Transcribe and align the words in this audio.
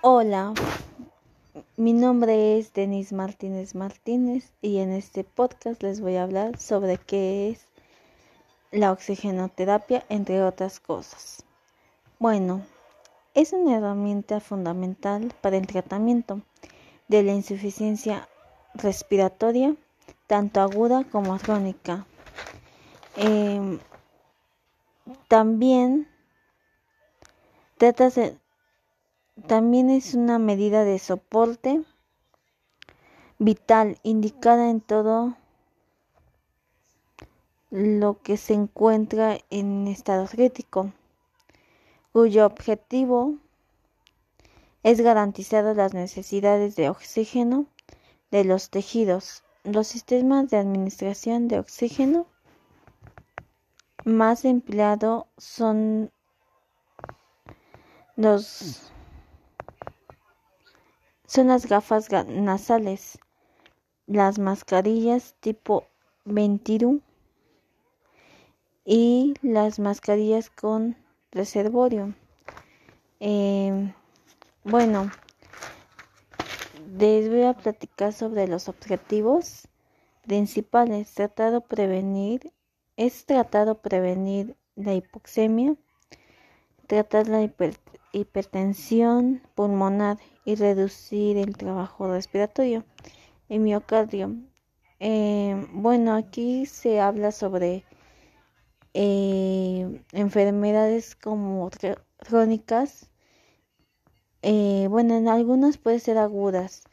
Hola, 0.00 0.54
mi 1.76 1.92
nombre 1.92 2.56
es 2.56 2.72
Denis 2.72 3.12
Martínez 3.12 3.74
Martínez 3.74 4.52
y 4.62 4.78
en 4.78 4.92
este 4.92 5.24
podcast 5.24 5.82
les 5.82 6.00
voy 6.00 6.14
a 6.14 6.22
hablar 6.22 6.56
sobre 6.56 6.98
qué 6.98 7.50
es 7.50 7.66
la 8.70 8.92
oxigenoterapia, 8.92 10.04
entre 10.08 10.44
otras 10.44 10.78
cosas. 10.78 11.44
Bueno, 12.20 12.64
es 13.34 13.52
una 13.52 13.76
herramienta 13.76 14.38
fundamental 14.38 15.34
para 15.40 15.56
el 15.56 15.66
tratamiento 15.66 16.42
de 17.08 17.24
la 17.24 17.32
insuficiencia 17.32 18.28
respiratoria, 18.74 19.74
tanto 20.28 20.60
aguda 20.60 21.02
como 21.10 21.36
crónica. 21.38 22.06
Em, 23.16 23.80
también 25.26 26.06
trata 27.78 28.10
de 28.10 28.38
también 29.46 29.90
es 29.90 30.14
una 30.14 30.38
medida 30.38 30.84
de 30.84 30.98
soporte 30.98 31.82
vital 33.38 33.98
indicada 34.02 34.70
en 34.70 34.80
todo 34.80 35.36
lo 37.70 38.20
que 38.22 38.36
se 38.36 38.54
encuentra 38.54 39.38
en 39.50 39.86
estado 39.86 40.26
crítico, 40.26 40.92
cuyo 42.12 42.46
objetivo 42.46 43.34
es 44.82 45.00
garantizar 45.00 45.64
las 45.76 45.94
necesidades 45.94 46.76
de 46.76 46.88
oxígeno 46.88 47.66
de 48.30 48.44
los 48.44 48.70
tejidos. 48.70 49.44
Los 49.64 49.88
sistemas 49.88 50.48
de 50.48 50.56
administración 50.56 51.48
de 51.48 51.58
oxígeno 51.58 52.26
más 54.04 54.44
empleados 54.44 55.26
son 55.36 56.10
los 58.16 58.90
son 61.28 61.48
las 61.48 61.66
gafas 61.66 62.08
nasales, 62.26 63.18
las 64.06 64.38
mascarillas 64.38 65.34
tipo 65.40 65.84
Ventiru 66.24 67.02
y 68.86 69.34
las 69.42 69.78
mascarillas 69.78 70.48
con 70.48 70.96
reservorio. 71.30 72.14
Em, 73.20 73.92
bueno, 74.64 75.10
les 76.98 77.28
voy 77.28 77.42
a 77.42 77.52
platicar 77.52 78.14
sobre 78.14 78.48
los 78.48 78.70
objetivos 78.70 79.68
principales. 80.22 81.12
Tratado 81.12 81.60
prevenir, 81.60 82.54
es 82.96 83.26
tratado 83.26 83.82
prevenir 83.82 84.56
la 84.76 84.94
hipoxemia, 84.94 85.76
tratar 86.88 87.28
la 87.28 87.48
hipertensión 88.12 89.42
pulmonar 89.54 90.18
y 90.44 90.56
reducir 90.56 91.36
el 91.36 91.56
trabajo 91.56 92.08
respiratorio 92.10 92.84
en 93.48 93.62
miocardio. 93.62 94.34
Eh, 94.98 95.66
bueno, 95.72 96.14
aquí 96.14 96.66
se 96.66 96.98
habla 97.00 97.30
sobre 97.30 97.84
eh, 98.94 100.02
enfermedades 100.12 101.14
como 101.14 101.70
crónicas. 102.16 103.10
Eh, 104.40 104.86
bueno, 104.88 105.16
en 105.16 105.28
algunas 105.28 105.76
pueden 105.76 106.00
ser 106.00 106.16
agudas, 106.16 106.84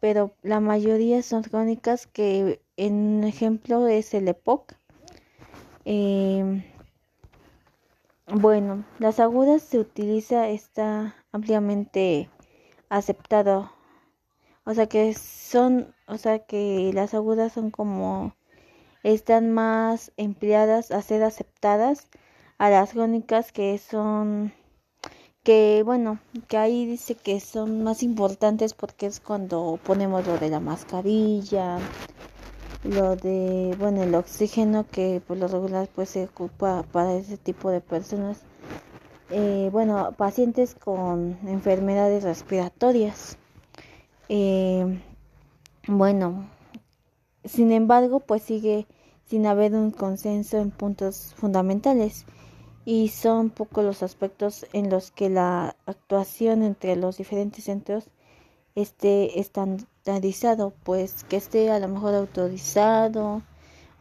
pero 0.00 0.32
la 0.42 0.60
mayoría 0.60 1.22
son 1.22 1.42
crónicas 1.42 2.06
que 2.06 2.62
en 2.76 2.94
un 2.94 3.24
ejemplo 3.24 3.86
es 3.86 4.14
el 4.14 4.28
EPOC. 4.28 4.72
Bueno, 8.28 8.84
las 8.98 9.20
agudas 9.20 9.62
se 9.62 9.78
utiliza, 9.78 10.48
está 10.48 11.14
ampliamente 11.32 12.28
aceptado. 12.88 13.70
O 14.64 14.74
sea 14.74 14.86
que 14.88 15.14
son, 15.14 15.94
o 16.08 16.18
sea 16.18 16.40
que 16.40 16.90
las 16.92 17.14
agudas 17.14 17.52
son 17.52 17.70
como 17.70 18.34
están 19.04 19.52
más 19.52 20.12
empleadas 20.16 20.90
a 20.90 21.02
ser 21.02 21.22
aceptadas 21.22 22.08
a 22.58 22.70
las 22.70 22.92
crónicas 22.92 23.52
que 23.52 23.78
son 23.78 24.52
que 25.44 25.84
bueno, 25.84 26.18
que 26.48 26.56
ahí 26.56 26.86
dice 26.86 27.14
que 27.14 27.38
son 27.38 27.84
más 27.84 28.02
importantes 28.02 28.74
porque 28.74 29.06
es 29.06 29.20
cuando 29.20 29.78
ponemos 29.84 30.26
lo 30.26 30.38
de 30.38 30.50
la 30.50 30.58
mascarilla, 30.58 31.78
lo 32.84 33.16
de 33.16 33.74
bueno, 33.78 34.02
el 34.02 34.14
oxígeno 34.14 34.86
que 34.90 35.20
por 35.26 35.36
lo 35.36 35.48
regular 35.48 35.88
pues 35.94 36.10
se 36.10 36.24
ocupa 36.24 36.84
para 36.92 37.14
ese 37.14 37.36
tipo 37.36 37.70
de 37.70 37.80
personas 37.80 38.42
eh, 39.30 39.70
bueno, 39.72 40.12
pacientes 40.16 40.74
con 40.74 41.36
enfermedades 41.46 42.22
respiratorias. 42.22 43.36
Eh, 44.28 45.00
bueno, 45.88 46.48
sin 47.44 47.72
embargo, 47.72 48.20
pues 48.20 48.42
sigue 48.42 48.86
sin 49.24 49.46
haber 49.46 49.74
un 49.74 49.90
consenso 49.90 50.58
en 50.58 50.70
puntos 50.70 51.34
fundamentales 51.36 52.24
y 52.84 53.08
son 53.08 53.50
pocos 53.50 53.84
los 53.84 54.02
aspectos 54.04 54.66
en 54.72 54.90
los 54.90 55.10
que 55.10 55.28
la 55.28 55.76
actuación 55.86 56.62
entre 56.62 56.94
los 56.94 57.16
diferentes 57.16 57.64
centros 57.64 58.08
esté 58.76 59.40
pues 60.84 61.24
que 61.24 61.36
esté 61.36 61.70
a 61.70 61.80
lo 61.80 61.88
mejor 61.88 62.14
autorizado 62.14 63.42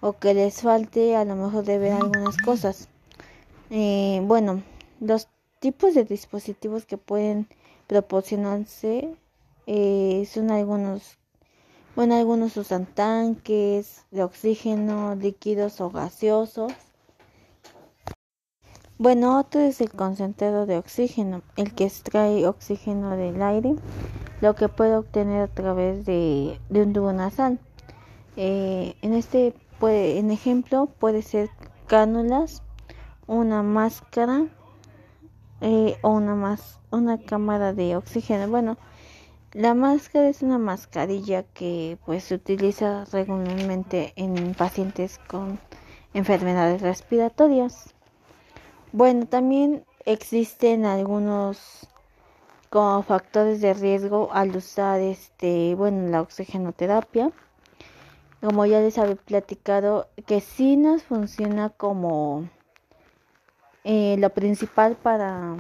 o 0.01 0.13
que 0.13 0.35
les 0.35 0.61
falte 0.61 1.16
a 1.16 1.25
lo 1.25 1.35
mejor 1.35 1.66
de 1.66 1.79
ver 1.79 1.93
algunas 1.93 2.38
cosas. 2.38 2.89
Eh, 3.71 4.21
bueno, 4.23 4.61
los 4.99 5.27
tipos 5.59 5.95
de 5.95 6.03
dispositivos 6.03 6.85
que 6.85 6.97
pueden 6.97 7.47
proporcionarse 7.88 9.15
eh, 9.65 10.27
son 10.31 10.51
algunos, 10.51 11.17
bueno, 11.95 12.15
algunos 12.15 12.55
usan 12.57 12.85
tanques 12.85 14.03
de 14.11 14.23
oxígeno, 14.23 15.15
líquidos 15.15 15.81
o 15.81 15.89
gaseosos. 15.89 16.71
Bueno, 18.97 19.38
otro 19.38 19.59
es 19.59 19.81
el 19.81 19.91
concentrado 19.91 20.66
de 20.66 20.78
oxígeno, 20.78 21.41
el 21.57 21.73
que 21.73 21.83
extrae 21.83 22.47
oxígeno 22.47 23.17
del 23.17 23.41
aire, 23.41 23.75
lo 24.39 24.56
que 24.56 24.69
puede 24.69 24.95
obtener 24.95 25.41
a 25.41 25.47
través 25.50 26.06
de, 26.06 26.61
un 26.69 26.94
tubo 26.94 27.11
nasal. 27.11 27.59
Eh, 28.38 28.95
en 29.01 29.13
este 29.13 29.53
en 29.81 30.31
ejemplo 30.31 30.85
puede 30.85 31.23
ser 31.23 31.50
cánulas, 31.88 32.63
una 33.28 33.63
máscara 33.63 34.47
eh, 35.59 35.97
o 36.01 36.12
una 36.12 36.57
una 36.91 37.17
cámara 37.17 37.73
de 37.73 37.97
oxígeno 37.97 38.47
bueno 38.47 38.77
la 39.51 39.73
máscara 39.73 40.29
es 40.29 40.41
una 40.41 40.57
mascarilla 40.57 41.44
que 41.44 41.97
pues 42.06 42.23
se 42.25 42.35
utiliza 42.35 43.06
regularmente 43.12 44.13
en 44.16 44.53
pacientes 44.53 45.19
con 45.27 45.59
enfermedades 46.13 46.81
respiratorias 46.81 47.94
bueno 48.95 49.25
también 49.25 49.85
existen 50.06 50.85
algunos 50.85 51.85
como 52.69 53.03
factores 53.03 53.59
de 53.59 53.73
riesgo 53.73 54.29
al 54.31 54.56
usar 54.56 55.01
este 55.01 55.75
bueno 55.75 56.09
la 56.09 56.22
oxigenoterapia. 56.22 57.31
Como 58.39 58.66
ya 58.66 58.79
les 58.79 58.97
había 58.97 59.16
platicado 59.16 60.07
que 60.25 60.39
sí 60.39 60.78
nos 60.78 61.03
funciona 61.03 61.72
como 61.72 62.47
eh, 63.83 64.16
lo 64.17 64.29
principal 64.29 64.95
para 64.95 65.57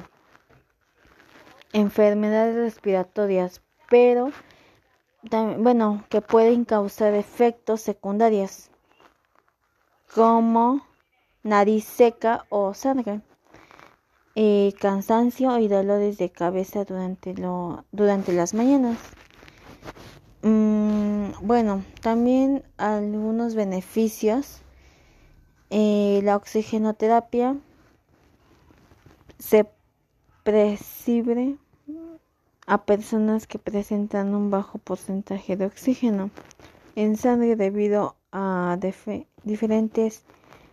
enfermedades 1.73 2.55
respiratorias, 2.55 3.61
pero 3.89 4.31
bueno, 5.57 6.05
que 6.07 6.21
pueden 6.21 6.63
causar 6.63 7.13
efectos 7.13 7.81
secundarios 7.81 8.69
como 10.13 10.85
nariz 11.45 11.85
seca 11.85 12.45
o 12.49 12.73
sangre, 12.73 13.21
eh, 14.33 14.73
cansancio 14.81 15.57
y 15.59 15.67
dolores 15.67 16.17
de 16.17 16.31
cabeza 16.31 16.83
durante, 16.83 17.35
lo, 17.35 17.85
durante 17.91 18.33
las 18.33 18.53
mañanas. 18.53 18.97
Mm, 20.41 21.27
bueno, 21.41 21.83
también 22.01 22.63
algunos 22.77 23.53
beneficios. 23.55 24.61
Eh, 25.69 26.21
la 26.23 26.35
oxigenoterapia 26.35 27.57
se 29.37 29.69
prescribe 30.43 31.57
a 32.65 32.85
personas 32.85 33.45
que 33.45 33.59
presentan 33.59 34.33
un 34.33 34.49
bajo 34.49 34.79
porcentaje 34.79 35.57
de 35.57 35.67
oxígeno 35.67 36.31
en 36.95 37.17
sangre 37.17 37.55
debido 37.55 38.15
a 38.31 38.77
diferentes 39.43 40.23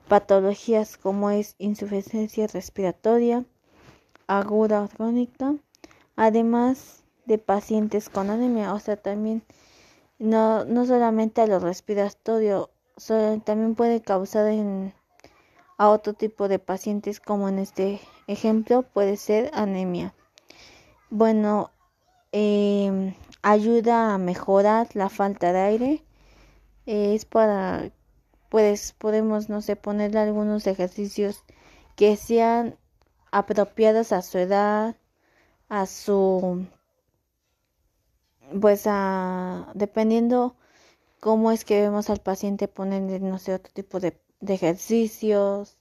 patologías 0.09 0.97
como 0.97 1.31
es 1.31 1.55
insuficiencia 1.59 2.47
respiratoria 2.47 3.45
aguda 4.27 4.89
crónica, 4.89 5.55
además 6.17 7.03
de 7.27 7.39
pacientes 7.39 8.09
con 8.09 8.31
anemia, 8.31 8.73
o 8.75 8.81
sea, 8.81 8.97
también 8.97 9.43
no, 10.19 10.65
no 10.65 10.87
solamente 10.87 11.41
a 11.41 11.47
los 11.47 11.63
respiratorios, 11.63 12.69
también 13.45 13.75
puede 13.75 14.01
causar 14.01 14.49
en 14.49 14.95
a 15.79 15.89
otro 15.91 16.13
tipo 16.13 16.47
de 16.47 16.59
pacientes 16.59 17.19
como 17.19 17.49
en 17.49 17.59
este 17.59 18.01
ejemplo 18.29 18.83
puede 18.83 19.17
ser 19.17 19.51
anemia. 19.53 20.15
Bueno, 21.11 21.71
em, 22.31 23.15
ayuda 23.43 24.15
a 24.15 24.19
mejorar 24.19 24.89
la 24.95 25.09
falta 25.09 25.53
de 25.53 25.61
aire. 25.61 26.05
es 26.87 27.25
para, 27.25 27.91
pues 28.53 28.93
podemos, 28.93 29.49
no 29.49 29.63
sé, 29.63 29.77
ponerle 29.77 30.19
algunos 30.19 30.67
ejercicios 30.67 31.43
que 31.97 32.17
sean 32.17 32.77
apropiados 33.31 34.13
a 34.13 34.21
su 34.21 34.37
edad, 34.37 34.95
a 35.71 35.87
su, 35.87 36.67
pues 38.61 38.83
a, 38.85 39.73
dependiendo 39.73 40.55
cómo 41.19 41.51
es 41.51 41.65
que 41.65 41.81
vemos 41.81 42.11
al 42.11 42.19
paciente 42.21 42.69
ponerle, 42.69 43.21
no 43.21 43.39
sé, 43.39 43.55
otro 43.55 43.73
tipo 43.73 44.01
de, 44.01 44.21
ejercicios 44.47 45.79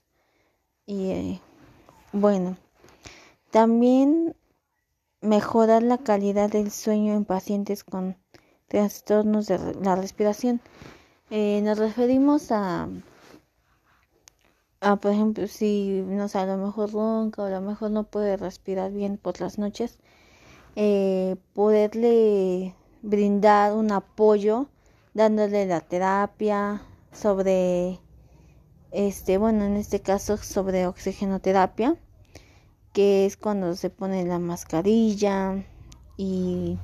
y 0.86 1.42
bueno, 2.14 2.56
también 3.50 4.34
mejorar 5.20 5.82
la 5.82 5.98
calidad 5.98 6.48
del 6.48 6.70
sueño 6.70 7.12
en 7.12 7.26
pacientes 7.26 7.84
con 7.84 8.16
trastornos 8.68 9.46
de 9.48 9.58
la 9.82 9.94
respiración. 9.94 10.62
Eh, 11.34 11.62
nos 11.62 11.78
referimos 11.78 12.52
a, 12.52 12.90
a, 14.82 14.96
por 14.96 15.12
ejemplo, 15.12 15.46
si 15.46 16.04
no 16.06 16.28
sé, 16.28 16.36
a 16.36 16.44
lo 16.44 16.58
mejor 16.58 16.92
ronca 16.92 17.40
o 17.40 17.46
a 17.46 17.48
lo 17.48 17.62
mejor 17.62 17.90
no 17.90 18.04
puede 18.04 18.36
respirar 18.36 18.92
bien 18.92 19.16
por 19.16 19.40
las 19.40 19.56
noches, 19.56 19.98
eh, 20.76 21.36
poderle 21.54 22.74
brindar 23.00 23.72
un 23.72 23.92
apoyo 23.92 24.66
dándole 25.14 25.64
la 25.64 25.80
terapia 25.80 26.82
sobre 27.12 27.98
este 28.90 29.38
bueno 29.38 29.64
en 29.64 29.78
este 29.78 30.00
caso 30.00 30.36
sobre 30.36 30.86
oxigenoterapia 30.86 31.96
que 32.92 33.24
es 33.24 33.38
cuando 33.38 33.74
se 33.74 33.88
pone 33.88 34.26
la 34.26 34.38
mascarilla 34.38 35.64
y 36.18 36.76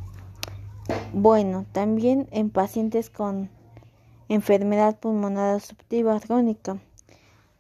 bueno 1.13 1.67
también 1.73 2.29
en 2.31 2.49
pacientes 2.49 3.11
con 3.11 3.51
enfermedad 4.29 4.99
pulmonar 4.99 5.57
obstructiva 5.57 6.21
crónica 6.21 6.79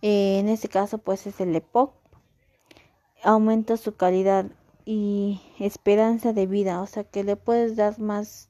eh, 0.03 0.38
en 0.38 0.49
este 0.49 0.69
caso 0.69 0.99
pues 0.99 1.26
es 1.26 1.41
el 1.41 1.55
EPOC. 1.56 1.93
Aumenta 3.25 3.76
su 3.76 3.97
calidad 3.97 4.47
y 4.85 5.41
esperanza 5.59 6.32
de 6.32 6.47
vida 6.47 6.81
o 6.81 6.87
sea 6.87 7.05
que 7.05 7.25
le 7.25 7.37
puedes 7.37 7.76
dar 7.76 7.99
más 7.99 8.49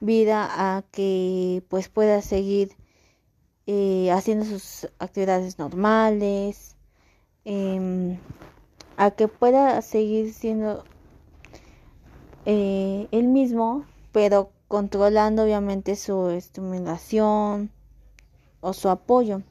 vida 0.00 0.48
a 0.50 0.82
que 0.90 1.62
pues 1.68 1.88
pueda 1.88 2.22
seguir 2.22 2.76
eh, 3.66 4.10
haciendo 4.10 4.44
sus 4.46 4.88
actividades 4.98 5.58
normales, 5.58 6.76
em, 7.44 8.18
a 8.96 9.12
que 9.12 9.28
pueda 9.28 9.80
seguir 9.82 10.32
siendo 10.34 10.84
eh, 12.46 13.06
él 13.12 13.28
mismo, 13.28 13.84
pero 14.12 14.50
controlando 14.70 15.42
obviamente 15.42 15.96
su 15.96 16.30
estimulación 16.30 17.72
o 18.60 18.72
su 18.72 18.88
apoyo, 18.88 19.42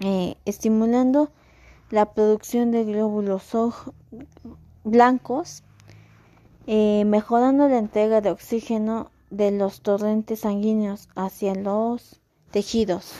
eh, 0.00 0.34
estimulando 0.44 1.30
la 1.90 2.12
producción 2.12 2.72
de 2.72 2.84
glóbulos 2.84 3.52
blancos, 4.82 5.62
mejorando 6.66 7.68
la 7.68 7.78
entrega 7.78 8.20
de 8.20 8.30
oxígeno 8.30 9.12
de 9.30 9.52
los 9.52 9.82
torrentes 9.82 10.40
sanguíneos 10.40 11.08
hacia 11.14 11.54
los 11.54 12.20
tejidos. 12.50 13.12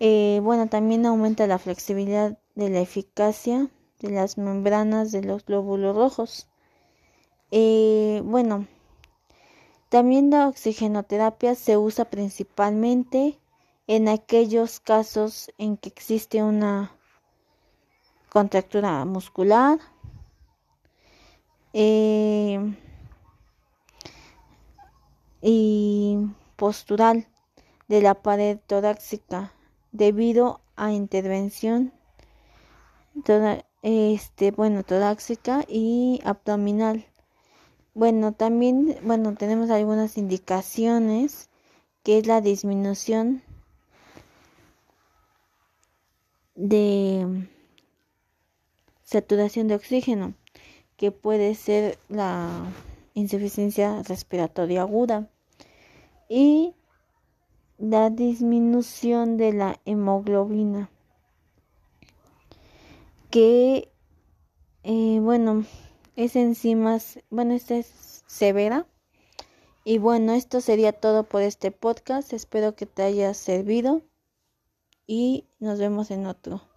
Eh, 0.00 0.40
bueno, 0.44 0.68
también 0.68 1.04
aumenta 1.06 1.48
la 1.48 1.58
flexibilidad 1.58 2.38
de 2.54 2.70
la 2.70 2.80
eficacia 2.80 3.68
de 3.98 4.10
las 4.10 4.38
membranas 4.38 5.10
de 5.10 5.22
los 5.22 5.44
glóbulos 5.44 5.96
rojos. 5.96 6.48
Eh, 7.50 8.22
bueno, 8.24 8.66
también 9.88 10.30
la 10.30 10.48
oxigenoterapia 10.48 11.54
se 11.54 11.76
usa 11.76 12.04
principalmente 12.06 13.38
en 13.86 14.08
aquellos 14.08 14.80
casos 14.80 15.50
en 15.58 15.76
que 15.76 15.88
existe 15.88 16.42
una 16.42 16.92
contractura 18.30 19.04
muscular, 19.04 19.78
eh, 21.72 22.74
y 25.40 26.18
postural 26.56 27.26
de 27.88 28.02
la 28.02 28.14
pared 28.14 28.58
torácica 28.66 29.52
debido 29.92 30.60
a 30.76 30.92
intervención 30.92 31.92
este 33.82 34.50
bueno 34.50 34.82
torácica 34.82 35.64
y 35.68 36.20
abdominal 36.24 37.06
bueno 37.98 38.30
también 38.32 38.96
bueno 39.02 39.34
tenemos 39.34 39.70
algunas 39.70 40.18
indicaciones 40.18 41.48
que 42.04 42.18
es 42.18 42.28
la 42.28 42.40
disminución 42.40 43.42
de 46.54 47.48
saturación 49.02 49.66
de 49.66 49.74
oxígeno 49.74 50.34
que 50.96 51.10
puede 51.10 51.56
ser 51.56 51.98
la 52.08 52.72
insuficiencia 53.14 54.04
respiratoria 54.04 54.82
aguda 54.82 55.28
y 56.28 56.76
la 57.78 58.10
disminución 58.10 59.36
de 59.36 59.52
la 59.54 59.80
hemoglobina 59.86 60.88
que 63.28 63.90
eh, 64.84 65.18
bueno 65.20 65.64
es 66.18 66.34
enzimas 66.34 67.20
bueno 67.30 67.54
esta 67.54 67.76
es 67.76 68.24
severa. 68.26 68.88
Y 69.84 69.98
bueno 69.98 70.32
esto 70.32 70.60
sería 70.60 70.92
todo 70.92 71.22
por 71.22 71.42
este 71.42 71.70
podcast. 71.70 72.32
Espero 72.32 72.74
que 72.74 72.86
te 72.86 73.04
haya 73.04 73.32
servido 73.34 74.02
y 75.06 75.46
nos 75.60 75.78
vemos 75.78 76.10
en 76.10 76.26
otro 76.26 76.67